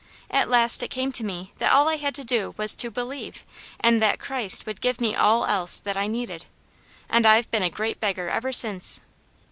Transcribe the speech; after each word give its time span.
At 0.31 0.49
last 0.49 0.81
it 0.81 0.87
came 0.87 1.11
to 1.11 1.23
me 1.23 1.53
that 1.59 1.71
all 1.71 1.87
I 1.87 1.97
had 1.97 2.15
to 2.15 2.23
do 2.23 2.55
was 2.57 2.73
to 2.75 2.89
believe, 2.89 3.45
and 3.79 4.01
that 4.01 4.17
Christ 4.17 4.65
would 4.65 4.81
give 4.81 4.99
me 4.99 5.15
all 5.15 5.45
else 5.45 5.77
that 5.79 5.95
I 5.95 6.07
needed; 6.07 6.47
And 7.07 7.23
IVe 7.23 7.51
been 7.51 7.61
a 7.61 7.69
great 7.69 7.99
beggar 7.99 8.27
ever 8.27 8.51
since." 8.51 8.99